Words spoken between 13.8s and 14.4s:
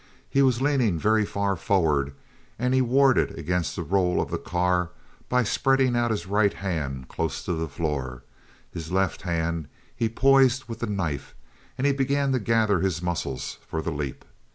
leap.